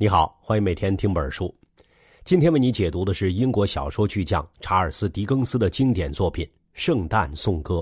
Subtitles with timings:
[0.00, 1.52] 你好，欢迎每天听本书。
[2.22, 7.74] 今天为你解读的是英国小说巨匠查尔斯·狄更斯的经典作品《圣诞颂歌》。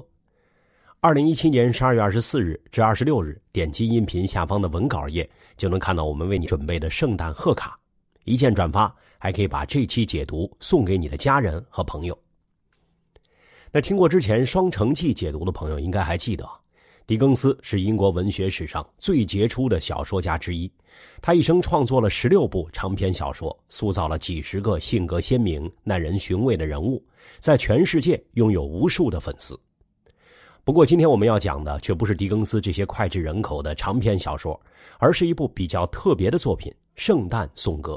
[1.01, 7.79] 二零一七年十二月二十四日至二十六日，点击音频下方的文稿页，就能看到我们为你准备的圣诞贺卡。
[8.25, 12.19] 一键转发，还可以把这期解读送给你的家人和朋友。
[13.71, 16.49] 那听过之前《双城记》解读的朋友，应该还记得。
[17.07, 20.69] 狄更斯是英国文学史上最杰出的小说家之一，
[21.23, 27.01] 他一生创作了十六部长篇小说，塑造了几十个性格鲜明、耐人寻味的人物，
[27.39, 29.57] 在全世界拥有无数的粉丝。
[30.65, 34.61] 不过，今天我们要讲的却不是狄更斯这些脍炙人口的长篇小说，
[34.99, 37.93] 而是一部比较特别的作品《圣诞颂歌》。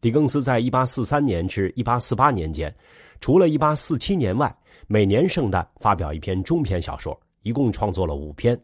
[0.00, 2.74] 狄更斯在一八四三年至一八四八年间，
[3.20, 4.52] 除了一八四七年外，
[4.88, 7.16] 每年圣诞发表一篇中篇小说。
[7.42, 8.60] 一共创作了五篇，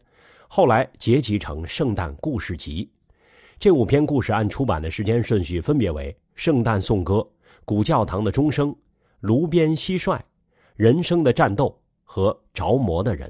[0.47, 2.85] 后来结集成《圣诞故事集》。
[3.59, 7.15] 这五篇故事按出版的时间顺序分别为《圣诞颂歌》
[7.65, 8.69] 《古教堂的钟声》
[9.19, 10.15] 《炉边蟋蟀》
[10.75, 11.65] 《人生的战斗》
[12.03, 13.27] 和《着魔的人》。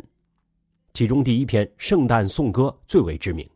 [0.93, 3.47] 其中第一篇《圣诞颂歌》最为知名。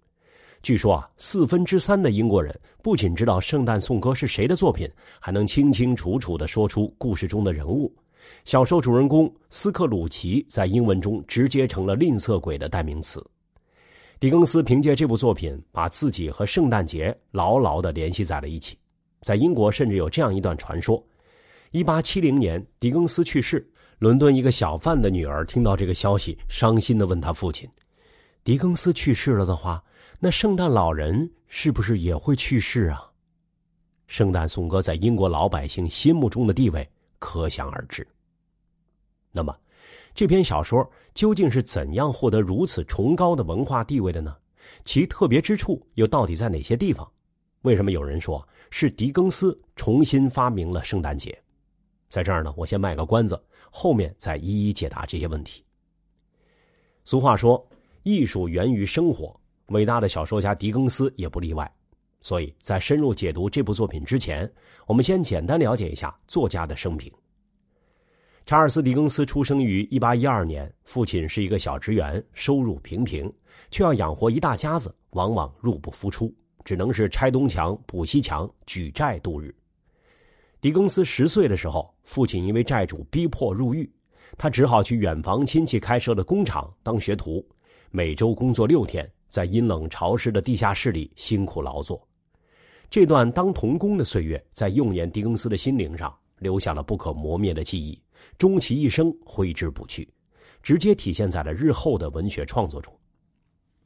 [0.62, 4.88] 据说啊，四分之三的英国人不仅知道《圣诞颂歌》是谁的作品，
[5.20, 7.92] 还能清清楚楚的说出故事中的人物。
[8.44, 13.24] 小说主人公斯克鲁奇在英文中直接成了吝啬鬼的代名词。
[14.20, 18.78] 狄更斯凭借这部作品，把自己和圣诞节牢牢的联系在了一起。
[19.22, 21.04] 在英国，甚至有这样一段传说
[21.72, 23.68] ：1870年，狄更斯去世，
[24.00, 27.70] 伦敦一个小贩的女儿听到这个消息，伤心的问他父亲
[28.44, 29.84] ：“狄更斯去世了的话，
[30.20, 33.02] 那圣诞老人是不是也会去世啊？”
[34.08, 36.88] 圣诞颂歌在英国老百姓心目中的地位。
[37.24, 38.06] 可想而知。
[39.32, 39.56] 那么，
[40.14, 44.36] 这篇小说究竟是怎样获得如此崇高的文化地位的呢？
[44.86, 47.10] 其特别之处又到底在哪些地方？
[47.62, 51.38] 为什么有人说是狄更斯重新发明了圣诞节？
[52.10, 55.64] 在这儿呢，我先卖个关子，后面再一一解答这些问题。
[57.06, 57.66] 俗话说，
[58.04, 61.72] 艺术源于生活，伟大的小说家狄更斯也不例外。
[62.22, 64.52] 所以在深入解读这部作品之前，
[64.86, 67.12] 我们先简单了解一下作家的生平。
[68.46, 73.32] 查尔斯·狄更斯出生于1812年，父亲是一个小职员，收入平平，
[73.70, 76.34] 却要养活一大家子，往往入不敷出，
[76.66, 79.54] 只能是拆东墙补西墙，举债度日。
[80.60, 83.90] 狄更斯十岁的时候，父亲因为债主逼迫入狱，
[84.38, 87.46] 他只好去远房亲戚开设的工厂当学徒，
[87.90, 92.06] 每周工作六天，在阴冷潮湿的地下室里辛苦劳作。
[92.90, 98.02] 这段当童工的岁月，在幼年狄更斯的心灵上留下了不可磨灭的记忆，
[98.40, 100.12] 终其一生挥之不去，
[100.64, 102.92] 直接体现在了日后的文学创作中。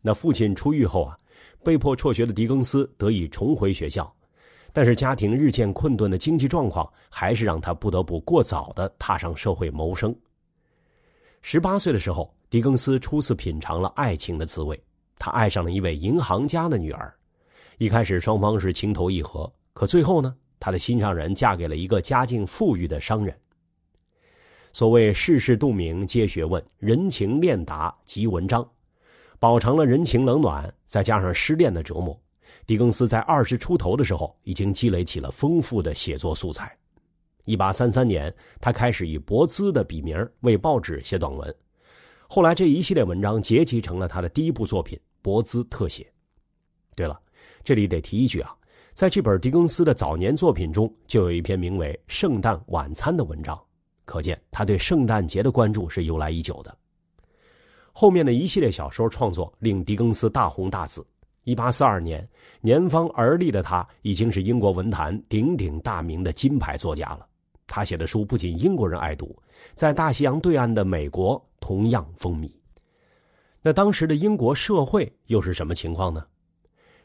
[0.02, 1.18] 那父亲出狱后啊，
[1.64, 4.10] 被迫辍学的狄更斯得以重回学校，
[4.72, 10.16] 但是家庭日渐困顿的经济状况，还是让他不得不过早的踏上社会谋生。
[11.42, 14.82] 十八岁的时候，狄更斯初次品尝了爱情的滋味，
[15.20, 17.14] 他爱上了一位银行家的女儿。
[17.80, 20.34] 一开始双方是情投意合，可最后呢，
[20.66, 23.38] 他的心上人嫁给了一个家境富裕的商人。
[24.74, 28.68] 所谓世事洞明皆学问，人情练达即文章，
[29.38, 32.20] 饱尝了人情冷暖，再加上失恋的折磨，
[32.66, 36.76] 狄更斯在二十出头的时候已经积累起了丰富的写作素材。
[37.44, 41.56] 一八三三年，他开始以博兹的笔名为报纸写短文，
[42.28, 46.02] 后来这一系列文章结集成了他的第一部作品《博兹特写》。
[46.96, 47.22] 对了。
[47.64, 48.56] 这里得提一句啊，
[48.96, 53.62] 在这本狄更斯的早年作品中，就有一篇名为《圣诞晚餐》的文章，
[54.06, 56.74] 可见他对圣诞节的关注是由来已久的。
[57.92, 61.06] 后面的一系列小说创作令狄更斯大红大紫。
[61.44, 62.26] 一八四二年，
[62.62, 67.28] 年方而立的他已经是英国文坛鼎鼎大名的金牌作家了。
[67.68, 69.38] 他写的书不仅英国人爱读，
[69.74, 72.50] 在大西洋对岸的美国同样风靡。
[73.62, 76.26] 那当时的英国社会又是什么情况呢？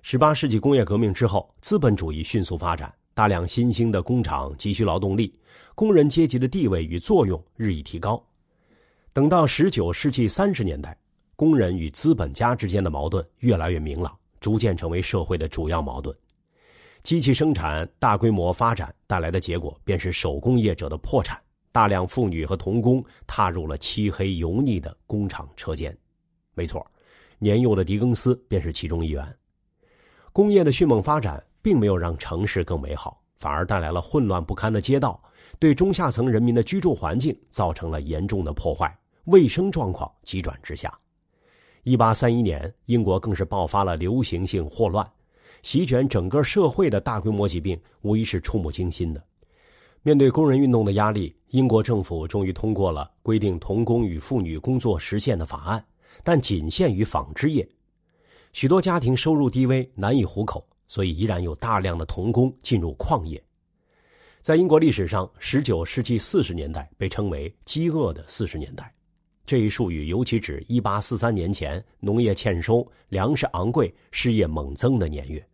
[0.03, 5.39] 十八世纪工业革命之后，资本主义迅速发展，大量新兴的工厂急需劳动力，
[5.75, 8.23] 工人阶级的地位与作用日益提高。
[9.13, 10.97] 等到十九世纪三十年代，
[11.37, 16.17] 工人与资本家之间的矛盾越来越明朗，逐渐成为社会的主要矛盾。
[17.03, 21.39] 机器生产大规模发展带来的结果，便是手工业者的破产，
[21.73, 25.97] 大量妇女和童工踏入了漆黑油腻的工厂车间。
[26.55, 26.87] 没错，
[27.39, 29.37] 年幼的狄更斯便是其中一员。
[30.33, 35.21] 工业的迅猛发展并没有让城市更美好，反而带来了混乱不堪的街道，
[35.59, 40.93] 对中下层人民的居住环境造成了严重的破坏，卫生状况急转直下。
[41.83, 45.05] 一八三一年，英国更是爆发了流行性霍乱，
[45.63, 49.23] 席卷整个社会的大规模疾病，无疑是触目惊心的。
[50.03, 55.85] 面对工人运动的压力，英国政府终于通过了规定童工与妇女工作时限的法案，
[56.23, 57.69] 但仅限于纺织业。
[58.53, 63.43] 许多家庭收入低微，难以糊口，所以依然有大量的童工进入矿业。
[64.41, 68.93] 在英国历史上，19世纪40年代被称为“饥饿的40年代”，
[69.47, 75.47] 这一术语尤其指1843年前农业欠收、粮食昂贵、失业猛增的年月。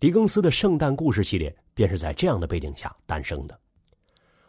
[0.00, 3.60] 狄更斯的圣诞故事系列便是在这样的背景下诞生的。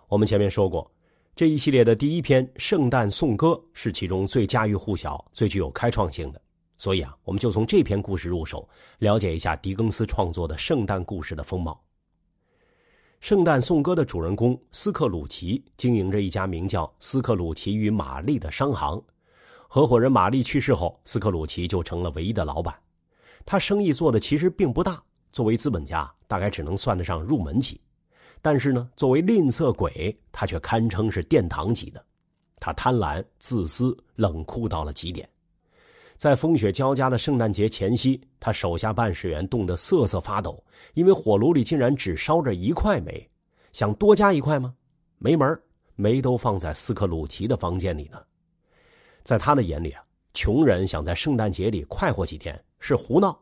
[0.07, 0.89] 我们前面说过，
[1.35, 6.41] 这一系列的第一篇《圣诞颂歌》是其中最家喻户晓、最具有开创性的，
[6.81, 8.67] 所以啊，我们就从这篇故事入手，
[8.97, 11.79] 了解一下狄更斯创作的圣诞故事的风貌。
[13.19, 18.99] 《圣诞颂歌》的主人公斯克鲁奇经营着一家名叫斯克鲁奇与玛丽的商行。
[19.67, 22.75] 合伙人玛丽去世后，斯克鲁奇就成了唯一的老板。
[23.45, 27.79] 他生意做的其实并不大，作为资本家，大概只能算得上入门级。
[28.41, 32.03] 但是呢，作为吝啬鬼，他却堪称是殿堂级的。
[32.59, 35.29] 他贪婪、自私、冷酷到了极点。
[36.21, 40.63] 在风雪交加的圣诞节前夕，他手下办事员冻得瑟瑟发抖，
[40.93, 43.27] 因为火炉里竟然只烧着一块煤。
[43.73, 44.71] 想多加一块吗？
[45.17, 45.59] 没门
[45.95, 48.21] 煤都放在斯克鲁奇的房间里呢。
[49.23, 53.35] 在他的眼里啊，穷人想在圣诞节里快活几天是胡闹。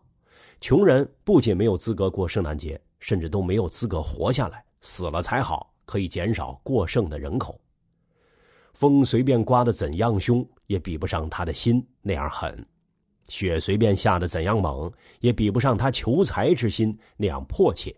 [0.62, 7.60] 穷人不仅没有资格过圣诞节，甚至都没有资格活下来，死了才好，可以减少过剩的人口。
[8.80, 12.50] 风随便刮得怎样凶，也比不上他的心那样狠；
[13.28, 14.90] 雪随便下的怎样猛，
[15.20, 17.92] 也比不上他求财之心那样迫切；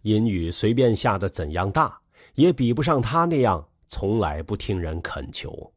[0.00, 2.00] 阴雨随便下的怎样大，
[2.36, 5.70] 也比不上他那样从来不听人恳求。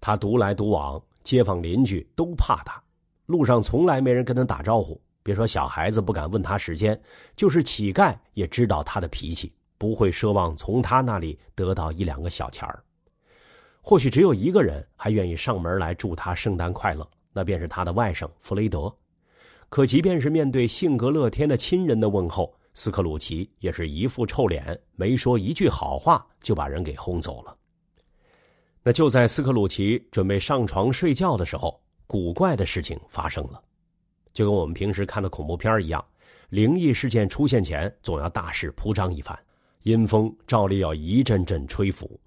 [0.00, 2.82] 他独来独往，街坊邻居都怕他，
[3.26, 5.00] 路上从来没人跟他打招呼。
[5.22, 7.00] 别说小孩子不敢问他时间，
[7.36, 12.82] 就是乞丐也知道他的脾气，不会奢望从他那里得到一两个小钱儿。
[13.84, 18.90] 或许只有一个人还愿意上门来祝他圣诞快乐，那便是他的外甥弗雷德。
[19.68, 27.56] 可即便是面对性格乐天的亲人的问候，斯克鲁奇也是一副臭脸，没说一句好话就把人给轰走了。
[28.84, 33.60] 那就在斯克鲁奇准备上床睡觉的时候，古怪的事情发生了，
[34.32, 36.04] 就跟我们平时看的恐怖片一样，
[36.50, 39.36] 灵异事件出现前总要大肆铺张一番，
[39.82, 42.20] 阴风照例要一阵阵吹拂。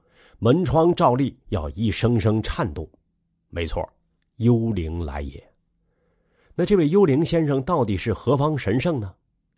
[0.46, 2.88] 门窗照例要一声声颤动，
[3.50, 3.84] 没错，
[4.36, 5.44] 幽灵来也。
[6.54, 9.12] 那这位幽灵先生到底是何方神圣呢？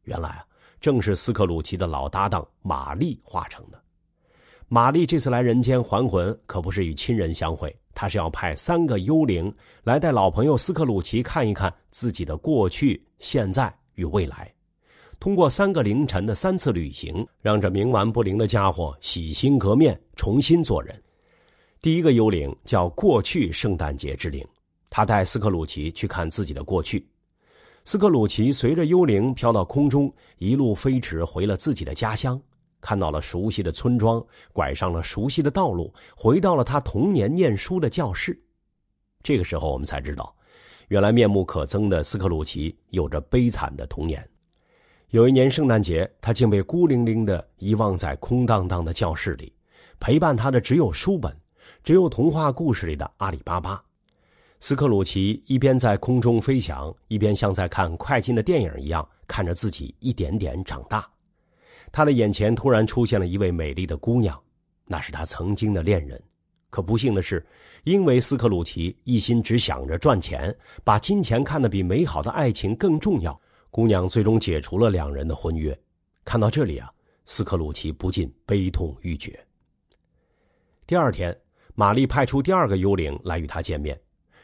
[0.04, 0.46] 原来啊，
[0.80, 3.78] 正是斯克鲁奇的老搭档玛丽化成的。
[4.70, 9.54] 玛丽这次来人间还魂，可不是与亲人相会，她是要派三个幽灵
[9.84, 14.50] 来带老朋友斯克鲁奇看一看自己的过去、现在与未来。
[15.20, 20.96] 通过三个凌晨的三次旅行，让这冥顽不灵的家伙洗心革面，重新做人。
[21.82, 24.48] 第一个幽灵叫过去圣诞节之灵，
[24.90, 27.08] 他带斯克鲁奇去看自己的过去。
[27.84, 32.40] 斯克鲁奇随着幽灵飘到空中，一路飞驰回了自己的家乡，
[32.80, 34.24] 看到了熟悉的村庄，
[34.54, 38.40] 拐上了熟悉的道路，回到了他童年念书的教室。
[39.24, 40.36] 这个时候，我们才知道，
[40.90, 44.28] 原来面目可憎的斯克鲁奇有着悲惨的童年。
[45.12, 49.54] 有一年圣诞节，他竟被孤零零的遗忘在空荡荡的教室里，
[50.02, 51.34] 陪伴他的只有书本，
[51.82, 53.82] 只有童话故事里的阿里巴巴。
[54.60, 61.10] 斯克鲁奇一边在空中飞翔，一边像在看快进的电影一样看着自己一点点长大。
[61.90, 64.38] 他的眼前突然出现了一位美丽的姑娘，
[64.86, 66.22] 那是他曾经的恋人。
[66.70, 67.46] 可不幸的是，
[67.86, 73.40] 因为斯克鲁奇一心只想着赚钱，把金钱看得比美好的爱情更重要。
[73.70, 75.78] 姑娘最终解除了两人的婚约。
[76.24, 76.92] 看到这里啊，
[77.26, 79.40] 斯克鲁奇不禁悲痛欲绝。
[80.86, 81.38] 第二天，
[81.76, 84.00] 玛丽派出第二个幽灵来与他见面。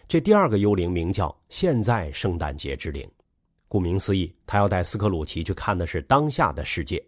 [0.08, 3.10] 这第二个幽灵名叫“现在圣诞节之灵”，
[3.68, 7.04] 顾名思义，他要带斯克鲁奇去看的是当下的世界。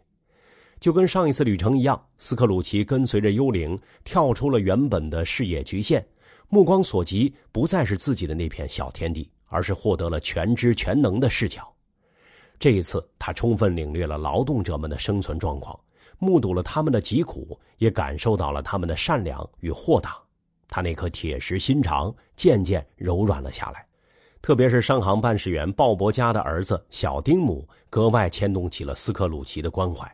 [0.79, 6.05] 就跟上一次旅程一样，斯克鲁奇跟随着幽灵跳出了原本的视野局限，
[6.47, 11.74] 目光所及不再是自己的那片小天地，而是获得了全知全能的视角。
[12.59, 15.77] 这一次，他充分领略了劳动者们的生存状况，
[16.17, 20.17] 目睹了他们的疾苦，也感受到了他们的善良与豁达。
[20.67, 23.85] 他那颗铁石心肠渐渐柔软了下来。
[24.41, 30.09] 特别是商行办事员鲍勃家的儿子小丁姆，格外牵动起了斯克鲁奇的关怀。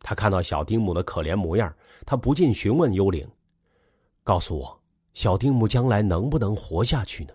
[0.00, 1.74] 他看到小丁姆的可怜模样，
[2.06, 3.26] 他不禁询问幽灵
[4.22, 4.80] ：“告诉我，
[5.14, 7.32] 小丁姆将来能不能活下去呢？”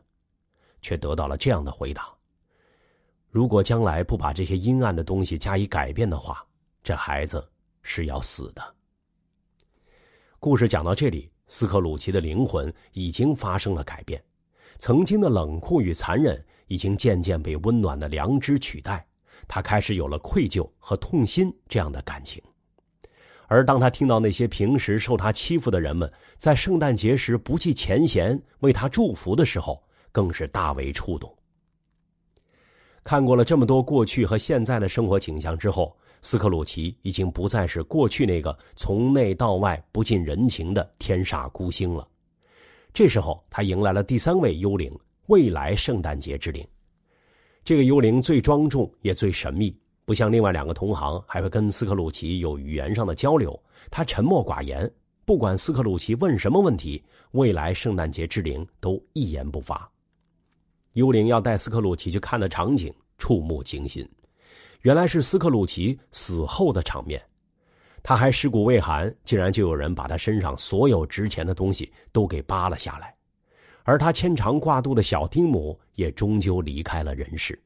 [0.82, 2.15] 却得到了这样的回答。
[3.36, 6.42] 如果将来不把这些阴暗的东西加以改变的话，
[6.82, 7.46] 这孩子
[7.82, 8.64] 是要死的。
[10.40, 14.24] 故事讲到这里，斯克鲁奇的灵魂已经发生了改变，
[14.78, 19.06] 曾经的冷酷与残忍已经渐渐被温暖的良知取代，
[19.50, 22.42] 他开始有了愧疚和痛心这样的感情。
[23.48, 31.30] 而当他听到那些平时受他欺负的人们在圣诞节时不计前嫌为他祝福的时候，更是大为触动。
[33.06, 42.08] 看过了这么多过去和现在的生活景象之后，斯克鲁奇已经不再是过去那个从内到外不近人情的天煞孤星了。
[42.92, 44.92] 这时候，他迎来了第三位幽灵——
[45.30, 46.68] 未来圣诞节之灵。
[47.64, 53.58] 这个幽灵最庄重也最神秘，不像另外两个同行还会跟斯克鲁奇有语言上的交流。
[53.92, 54.92] 他沉默寡言，
[55.26, 59.88] 不管斯克鲁奇问什么问题，未来圣诞节之灵都一言不发。
[60.96, 64.08] 幽灵要带斯克鲁奇去看的场景触目惊心，
[64.82, 67.22] 原来是斯克鲁奇死后的场面。
[68.02, 73.14] 他还尸骨未寒，竟然就有人把他身上所有值钱的东西都给扒了下来，
[73.84, 77.62] 而他牵肠挂肚的小丁姆也终究离开了人世。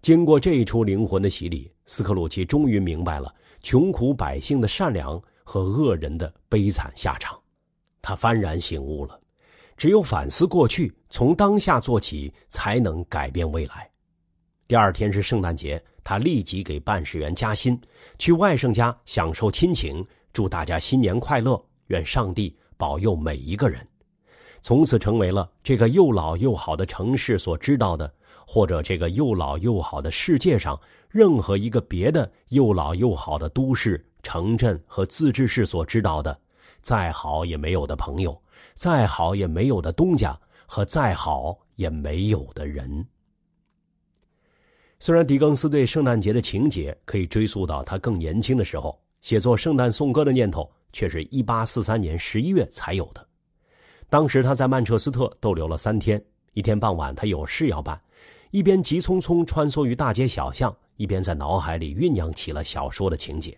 [0.00, 7.38] 经过这一出灵魂的洗礼，斯克鲁奇终于明白了穷苦百姓的善良和恶人的悲惨下场，
[8.00, 9.20] 他幡然醒悟了。
[9.80, 13.88] 只有反思过去，从当下做起，才能改变未来。
[14.68, 17.80] 第二天是圣诞节，他立即给办事员加薪，
[18.18, 23.80] 去外甥家享受亲情，祝大家新年快乐，愿上帝保佑每一个人。
[24.60, 28.12] 从此成为了这个又老又好的城市所知道的，
[28.46, 36.38] 或者这个又老又好的世界上任何一个别的又老又好的都市、城镇和自治市所知道的，
[36.82, 38.38] 再好也没有的朋友。
[38.74, 43.06] 再好也没有的东家和再好也没有的人。
[44.98, 53.26] 虽然狄更斯对圣诞节的情节可以追溯到他更年轻的时候，写作圣诞颂歌的念头却是一八四三年十一月才有的。
[54.10, 57.98] 当时他在曼彻斯特逗留了三天，一天傍晚他有事要办，
[58.50, 63.56] 一边急匆匆穿梭于大街小巷，一边在脑海里酝酿起了小说的情节。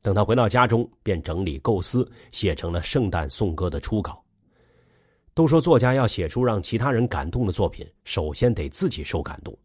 [0.00, 4.23] 等他回到家中，便整理构思，写成了圣诞颂歌的初稿。
[5.34, 9.56] 都说作家要写出让其他人感动的作品，首先得自己受感动。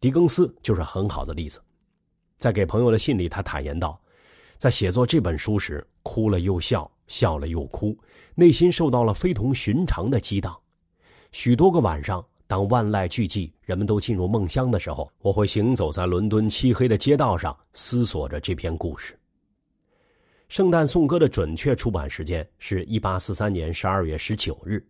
[0.00, 1.60] 狄更斯就是很好的例子。
[2.38, 4.00] 在给朋友的信里，他坦言道，
[4.56, 7.96] 在写作这本书时，哭了又笑，笑了又哭，
[8.34, 10.58] 内心受到了非同寻常的激荡。
[11.30, 19.12] 许多个晚上，当万籁俱寂，人们都进入梦乡的时候，我会行走在伦敦漆黑的街道上，思索着这篇故事。
[20.48, 24.84] 《圣诞颂歌》的准确出版时间是一八四三年十二月十九日。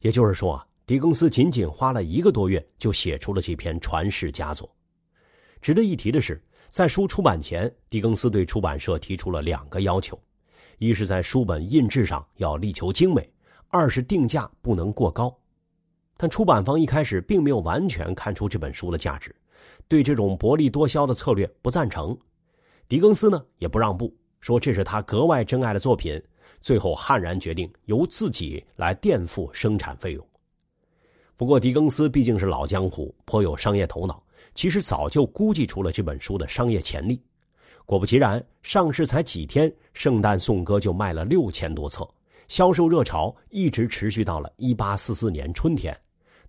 [0.00, 4.70] 也就是说啊，狄更斯仅仅花了一个多月就写出了这篇传世佳作。
[5.60, 10.18] 值得一提的是，在书出版前，狄更斯对出版社提出了两个要求：
[10.78, 13.22] 一是在书本印制上要力求精美；
[13.68, 15.36] 二是定价不能过高。
[16.16, 19.34] 但出版方一开始并没有完全看出这本书的价值，
[19.86, 22.16] 对这种薄利多销的策略不赞成。
[22.88, 26.22] 狄更斯呢也不让步，说这是他格外珍爱的作品。
[26.60, 30.26] 最后悍然决定由自己来垫付生产费用。
[31.36, 34.22] 不过，狄更斯毕竟是老江湖，颇有商业头脑，
[34.54, 37.18] 其实早就估计出了这本书的商业潜力。
[37.86, 42.06] 果不其然，上市才几天，《圣诞颂歌》就卖了六千多册，
[42.46, 45.98] 销售热潮一直持续到了一八四四年春天。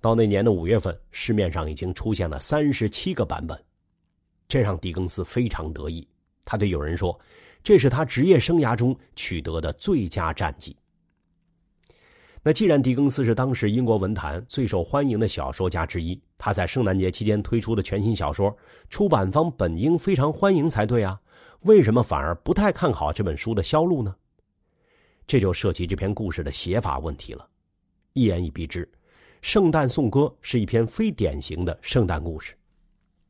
[0.02, 3.58] 到那年的五月份，市面上已经出现了三十七个版本，
[4.50, 6.06] 这让狄更斯非常得意。
[6.44, 7.18] 他对友人说。
[7.64, 10.76] 这是他职业生涯中取得的最佳战绩。
[12.44, 18.56] 那既然狄更斯是当时英国文坛最受欢迎的小说家之一，他在圣诞节期间推出的全新小说，
[18.90, 21.22] 出版方本应非常欢迎才对啊，
[21.62, 24.16] 为什么反而不太看好这本书的销路呢？
[25.28, 27.48] 这就涉及这篇故事的写法问题了。
[28.14, 28.84] 一言以蔽之，
[29.44, 32.56] 《圣诞颂歌》是一篇非典型的圣诞故事。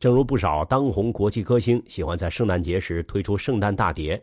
[0.01, 4.20] 正如不少当红国际歌星喜欢在圣诞节时推出圣诞大碟，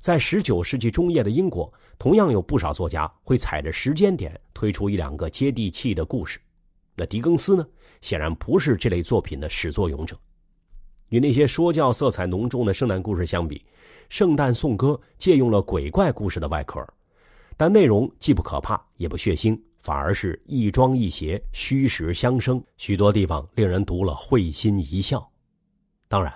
[0.00, 6.40] 在十九世纪中叶的英国，同样有不少作家会踩着时间点推出一两个接地气的故事。
[6.96, 7.64] 那狄更斯呢？
[8.00, 10.18] 显然不是这类作品的始作俑者。
[11.10, 13.58] 与那些说教色彩浓重的圣诞故事相比，
[14.08, 14.88] 《圣诞颂歌》
[15.18, 16.84] 借用了鬼怪故事的外壳，
[17.56, 19.56] 但内容既不可怕也不血腥。
[19.82, 25.28] 反而是亦庄亦谐，虚实相生，许多地方令人读了会心一笑。
[26.06, 26.32] 当然，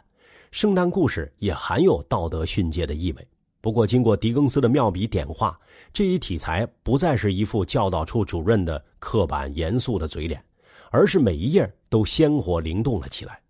[0.50, 3.28] 圣诞故事也含有道德训诫的意味。
[3.60, 5.56] 不过，经过狄更斯的妙笔点画，
[5.92, 10.44] 这一题材不再是一副教导处主任的刻板严肃的嘴脸，
[10.90, 13.40] 而是每一页都鲜活灵动了起来。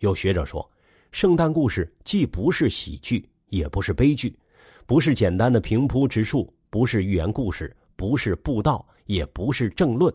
[0.00, 0.68] 有学者说，
[1.12, 4.36] 圣诞故事既不是喜剧，也不是悲剧，
[4.84, 10.14] 不是简单的平铺直述，不是寓言故事，不是布道，也不是政论，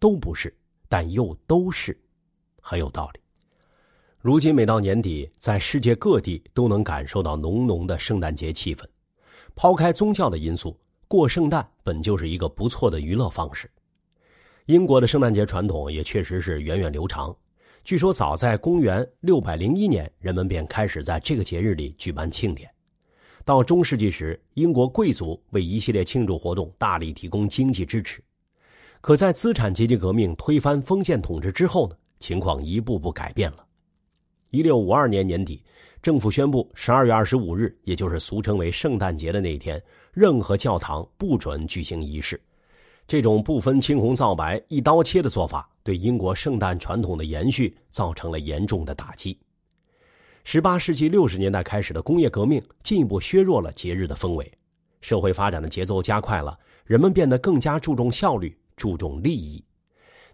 [0.00, 0.52] 都不是，
[0.88, 1.96] 但又都是，
[2.60, 3.20] 很有道理。
[4.18, 8.84] 如今每到年底，在世界各地都能感受到浓浓的圣诞节气氛。
[9.54, 13.70] 抛开宗教的因素，过圣诞本就是一个不错的娱乐方式。
[14.66, 17.32] 英国的圣诞节传统也确实是源远流长。
[17.84, 22.68] 据说早在公元六百零一年，人们便开始在这个节日里举办庆典。
[23.44, 28.22] 到中世纪时，英国贵族为一系列庆祝活动大力提供经济支持。
[29.02, 33.66] 可在资产阶级革命推翻封建统治之后呢，情况一步步改变了。
[34.48, 35.62] 一六五二年年底，
[36.00, 39.82] 政府宣布十二月二十五日，也就是俗称为圣诞节的那一天，
[40.14, 42.40] 任何教堂不准举行仪式。
[43.06, 49.38] 这种不分青红皂白、一刀切的做法，对英国圣诞传统的延续造成了严重的打击。
[50.46, 54.52] 十八世纪六十年代开始的工业革命进一步削弱了节日的氛围，
[55.00, 59.64] 社会发展的节奏加快了，人们变得更加注重效率、注重利益。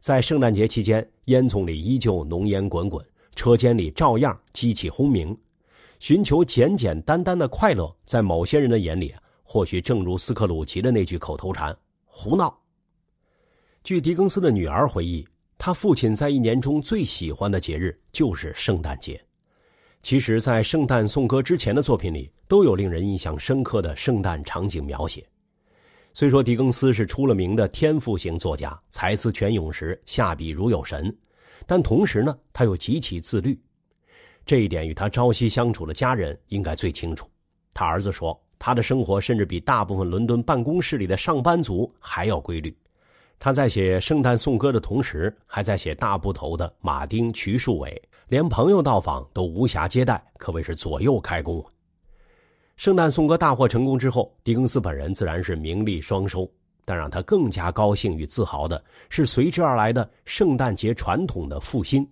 [0.00, 3.02] 在圣诞节期间，烟囱里依旧浓烟滚滚，
[3.36, 5.34] 车间里照样机器轰鸣。
[6.00, 9.14] 寻求简简单单的快乐，在某些人的眼里，
[9.44, 11.74] 或许正如斯克鲁奇的那句口头禅
[12.04, 12.58] ：“胡闹。”
[13.84, 15.26] 据狄更斯的女儿回忆，
[15.56, 19.22] 他父亲在一年中最喜欢的节日就是圣诞节。
[20.02, 25.22] 其实，在《圣诞颂歌》之前的作品里，都有令人印象深刻的圣诞场景描写。
[26.14, 31.14] 虽说狄更斯是出了名的天赋型作家，才思泉涌时下笔如有神，
[31.66, 33.56] 但同时呢，他又极其自律。
[34.46, 37.28] 这一点与他朝夕相处的家人应该最清楚。
[37.74, 42.74] 他儿子说，他的生活甚至比大部分伦敦办公室里的上班族还要规律。
[43.38, 47.90] 他在写《圣诞颂歌》的同时，还在写大部头的《马丁·瞿树伟》，
[48.30, 51.60] 连朋友到访都无暇接待，可谓是左右开弓。
[52.76, 56.48] 《圣诞颂歌》大获成功之后，狄更斯本人自然是名利双收。
[56.84, 62.08] 但让他更加高兴与自豪的是，随之而来的圣诞节传统的复兴。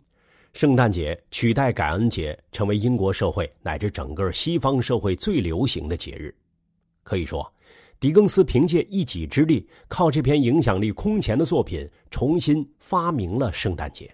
[0.55, 6.35] 圣诞节取代感恩节，成为英国社会乃至整个西方社会最流行的节日。
[7.05, 7.49] 可以说。
[8.01, 14.12] 狄更斯凭借一己之力，靠这篇影响力空前的作品，重新发明了圣诞节。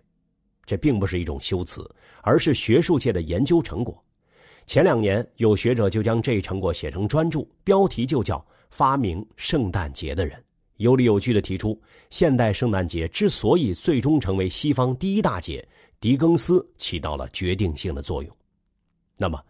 [0.67, 1.89] 这并不是一种修辞，
[2.23, 4.03] 而是学术界的研究成果。
[4.67, 8.39] 前两年，有学者就将这一成果写成专著，标题就叫
[8.71, 10.39] 《发明圣诞节的人》，
[10.77, 15.67] 有理有据的提出，现代圣诞节之所以最终成为西方第一大节，
[16.01, 18.37] 狄更斯起到了决定性的作用。
[19.17, 19.39] 那么，《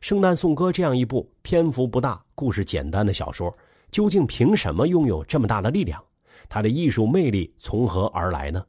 [0.00, 3.54] 圣诞颂歌》这样一部篇幅不大、故事简单的小说。
[3.90, 6.02] 究竟凭什么拥有这么大的力量？
[6.48, 8.64] 它的艺术魅力从何而来呢？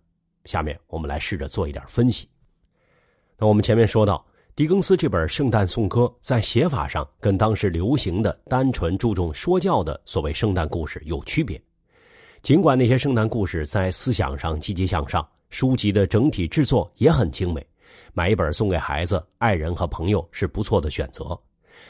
[0.46, 2.28] 下面我们来试着做一点分析。
[3.38, 4.26] 那我们前面说到，
[4.56, 11.62] 狄更斯这本《圣诞颂歌》在写法上跟当时流行的单纯注重说教的所谓圣诞故事有区别。
[12.42, 17.66] 尽管那些圣诞故事在思想上积极向上，书籍的整体制作也很精美，
[18.14, 21.40] 买一本送给孩子、爱人和朋友是不错的选择，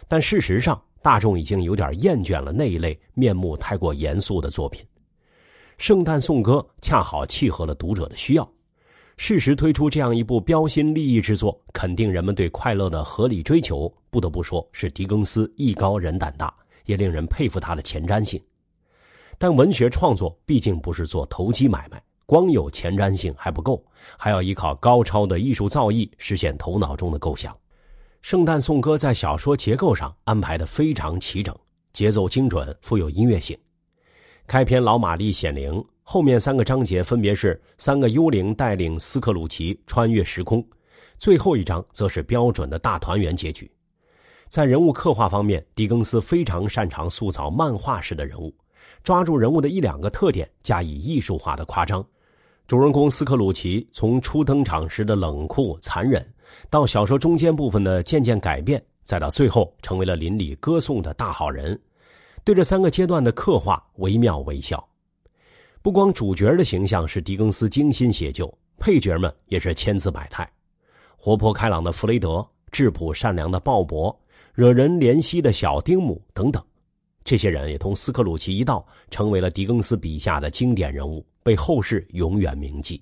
[0.08, 0.82] 但事实上。
[1.04, 4.82] 大众已经有点厌倦了那一类面目太过严肃的作品，
[5.84, 8.50] 《圣诞颂歌》恰好契合了读者的需要。
[9.18, 13.94] 适时推出这样一部标新立异之作，肯定人们对快乐的合理追求。
[14.10, 18.42] 不得不说是狄更斯艺高人胆大，也令人佩服他的前瞻性。
[19.38, 23.84] 但文学创作毕竟不是做投机买卖，光有前瞻性还不够，
[24.18, 27.54] 还要依靠高超的艺术造诣实现头脑中的构想。
[28.22, 31.54] 圣诞颂歌在小说结构上安排的非常齐整，
[31.92, 33.58] 节奏精准，富有音乐性。
[34.46, 40.64] 开篇老玛丽显灵，后面三个章节分别是三个幽灵带领斯克鲁奇穿越时空，
[41.18, 43.70] 最后一章则是标准的大团圆结局。
[44.50, 48.54] 在人物刻画方面，狄更斯非常擅长塑造漫画式的人物，
[49.02, 52.06] 抓住人物的一两个特点加以艺术化的夸张。
[52.68, 56.24] 主人公斯克鲁奇从初登场时的冷酷残忍。
[56.70, 61.80] 到小说中间部分的渐渐改变，再到最后成为了邻里歌颂的大好人，
[62.44, 64.84] 对这三个阶段的刻画惟妙惟肖。
[65.82, 70.50] 不光主角的形象是狄更斯精心写就，配角们也是千姿百态，
[71.18, 74.16] 活泼开朗的弗雷德，质朴善良的鲍勃，
[74.54, 76.64] 惹人怜惜的小丁姆等等，
[77.24, 83.02] 这些人也同斯克鲁奇一道，成为了狄更斯笔下的经典人物，被后世永远铭记。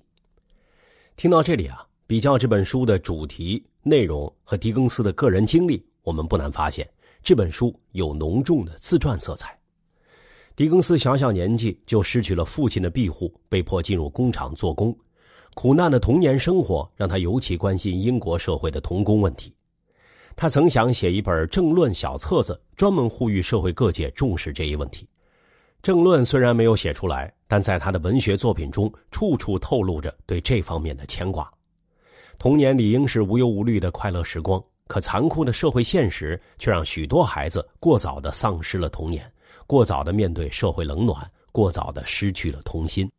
[1.16, 1.86] 听到这里啊。
[2.04, 6.86] 比较这本书的主题内容和狄更斯的个人经历，我们不难发现，
[7.22, 9.56] 这本书有浓重的自传色彩。
[10.56, 14.94] 狄更斯小小年纪就失去了父亲的庇护，被迫进入工厂做工，
[15.54, 19.54] 苦难的童年生活让他尤其关心英国社会的童工问题。
[20.34, 25.08] 他曾想写一本政论小册子，专门呼吁社会各界重视这一问题。
[25.82, 31.50] 政论虽然没有写出来，但在他的文学作品中，处处透露着对这方面的牵挂。
[32.38, 39.24] 童年理应是无忧无虑的快乐时光，可残酷的社会现实却让许多孩子过早的丧失了童年，
[39.66, 43.10] 过早的面对社会冷暖，过早的失去了童心。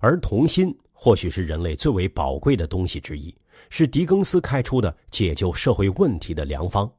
[0.00, 3.36] 而童心或许是人类最为宝贵的东西之一。
[3.68, 6.90] 是狄更斯开出的解救社会问题的良方。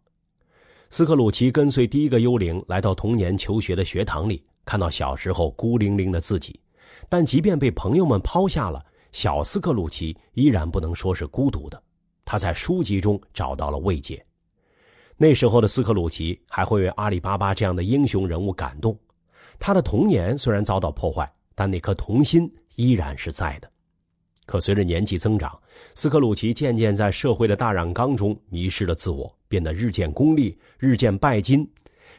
[0.92, 6.60] 斯克鲁奇跟随第一个幽灵来到童年求学的学堂里，看到小时候孤零零的自己，
[7.10, 11.82] 但即便被朋友们抛下了，小斯克鲁奇依然不能说是孤独的。
[12.26, 14.24] 他在书籍中找到了慰藉。
[15.18, 18.98] 那时候的斯克鲁奇还会为阿里巴巴这样的英雄人物感动。
[19.60, 23.70] 他的童年虽然遭到破坏，但那颗童心依然是在的。
[24.48, 25.58] 可随着年纪增长，
[25.94, 31.70] 斯克鲁奇渐渐在社会的大染缸中迷失了自我，变得日渐功利，日渐拜金，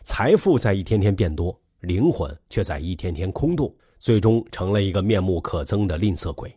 [0.03, 6.57] 财富在一天天变多，灵魂却在一天天空洞，最终成了一个面目可憎的吝啬鬼。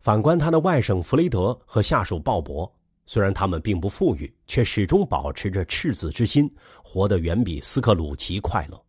[0.00, 2.68] 反观他的外甥弗雷德和下属鲍勃，
[3.04, 6.50] 虽然他们并不富裕，却始终保持着赤子之心，
[6.82, 8.82] 活得远比斯克鲁奇快乐。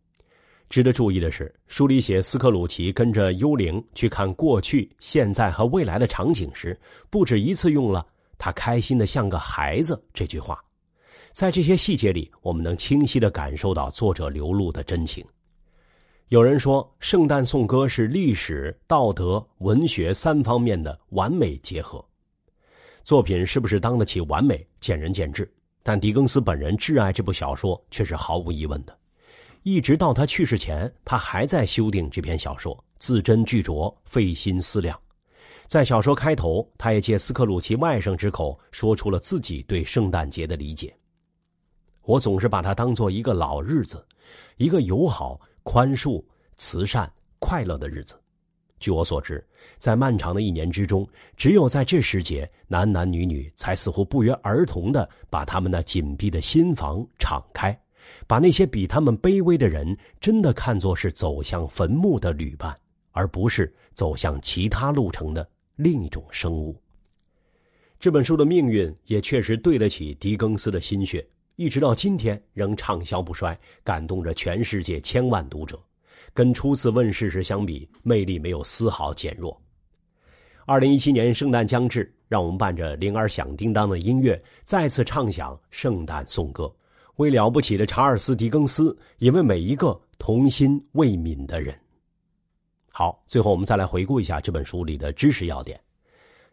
[0.70, 8.06] 值得注意的是，书里写斯克鲁奇跟着幽灵去看过去、现在和未来的场景时，不止一次用了
[8.38, 10.58] “他开心的像个孩子”这句话。
[11.30, 15.22] 在这些细节里，我们能清晰的感受到作者流露的真情。
[16.32, 22.02] 有人说，《圣诞颂歌》是历史、道德、文学三方面的完美结合。
[23.04, 25.46] 作品是不是当得起完美，见仁见智，
[25.82, 28.98] 但狄更斯本人挚爱这部小说，却是毫无疑问的。
[29.62, 34.98] 一直到他去世前，他还在修订这篇小说，字斟句酌，费心思量。
[35.66, 40.96] 在小说开头，他也借斯克鲁奇外甥之口说出了自己对圣诞节的理解
[42.00, 44.02] ：“我总是把它当做一个老日子，
[44.56, 46.22] 一个友好、宽恕、
[46.56, 48.14] 慈善、快乐的日子。
[48.78, 49.44] 据我所知，
[49.78, 57.78] 在漫长的一年之中，只有在这时节，男男女女才似乎不约而同的把他们那紧闭的心房敞开。”
[58.26, 62.76] 把那些比他们卑微的人，真的看作是走向坟墓的旅伴，
[63.12, 66.76] 而不是走向其他路程的另一种生物。
[68.00, 71.24] 这本书的命运也确实对得起狄更斯的心血，
[71.62, 75.80] 一直到今天仍畅销不衰，感动着全世界千万读者。
[76.34, 79.56] 跟初次问世时相比，魅力没有丝毫减弱。
[80.66, 86.68] 二零一七年圣诞将至，让我们伴着铃儿响叮当的音乐，再次唱响圣诞颂歌。
[87.14, 91.72] 为了不起的查尔斯·狄更斯，也为每一个童心未泯的人。
[92.90, 95.80] 好，最后我们再来回顾一下这本书里的知识要点：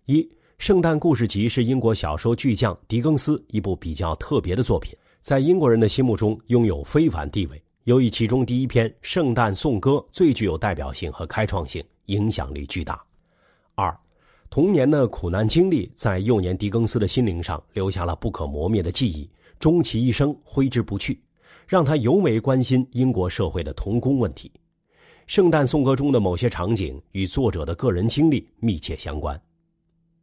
[0.06, 0.22] 一，
[0.60, 7.64] 《圣诞故事集》是英国小说巨匠狄更斯一部比较特别的作品，在英国人的心目中拥有非凡地位。
[7.86, 13.02] 由于其中第一篇《圣诞颂歌》最具有代表性和开创性，影响力巨大。
[13.74, 13.98] 二，
[14.50, 19.28] 童年的苦难经历在幼年狄更斯的心灵上留下了不可磨灭的记忆。
[19.60, 21.18] 终其一生挥之不去，
[21.68, 24.52] 让他尤为关心英国社会的童工问题。
[25.26, 29.42] 《圣诞颂歌》中的某些场景与作者的个人经历密切相关。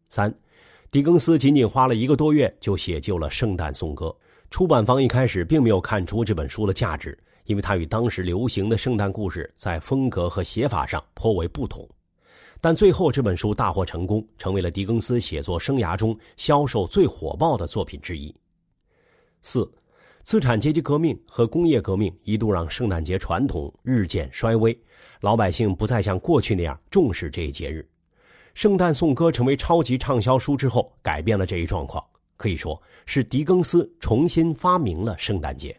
[0.09, 0.33] 三，
[0.91, 4.07] 狄更斯仅仅花了一个多月就写就了《圣诞颂歌》，
[4.51, 11.87] 出版方一开始并没有看出这本书的价值，因为它与当时流行的圣诞故事在风格和写法上颇为不同。
[12.61, 18.35] 但最后这本书大获成功，成为了狄更斯写作生涯中销售最火爆的作品之一。
[19.43, 19.71] 四，
[20.23, 24.77] 资产阶级革命和工业革命一度让圣诞节传统日渐衰微，
[25.21, 27.81] 老百姓不再像过去那样重视这一节日。
[28.57, 32.03] 《圣诞颂歌》成为超级畅销书之后，改变了这一状况，
[32.39, 35.79] 可以说是狄更斯重新发明了圣诞节。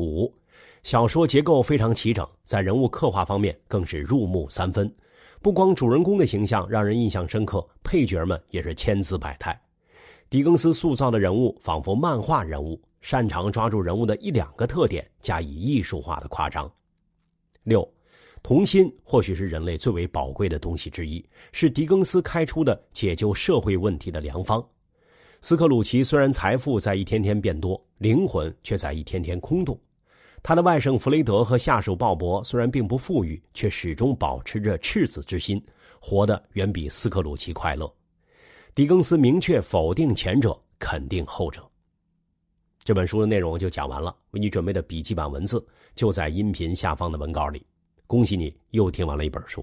[0.00, 0.34] 五，
[0.82, 4.92] 小说结构非常齐整，在人物刻画方面更是入木三分，
[5.40, 9.56] 不光主人公的形象让人印象深刻，配角们也是千姿百态。
[10.28, 16.68] 狄更斯塑造的人物仿佛漫画人物，擅长抓住人物的一两个特点加以艺术化的夸张。
[17.62, 17.88] 六，
[18.48, 24.66] 童心或许是人类最为宝贵的东西之一，是狄更斯开出的解救社会问题的良方。
[25.42, 29.78] 斯克鲁奇虽然财富在一天天变多，灵魂却在一天天空洞。
[30.42, 35.62] 他的外甥弗雷德和下属鲍勃虽然并不富裕，却始终保持着赤子之心，
[36.00, 37.94] 活得远比斯克鲁奇快乐。
[38.74, 41.70] 狄更斯明确否定前者，肯定后者。
[42.82, 45.62] 这本书的内容就讲完了，为你准备的笔记版文字
[45.94, 47.62] 就在音频下方的文稿里。
[48.08, 49.62] 恭喜你又听完了一本书。